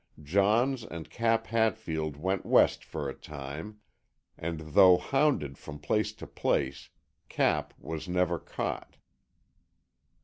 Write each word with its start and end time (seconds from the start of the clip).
Johns 0.23 0.83
and 0.83 1.11
Cap 1.11 1.45
Hatfield 1.45 2.17
went 2.17 2.43
West 2.43 2.83
for 2.83 3.07
a 3.07 3.13
time, 3.13 3.81
and, 4.35 4.61
though 4.73 4.97
hounded 4.97 5.59
from 5.59 5.77
place 5.77 6.11
to 6.13 6.25
place, 6.25 6.89
Cap 7.29 7.75
was 7.77 8.09
never 8.09 8.39
caught. 8.39 8.95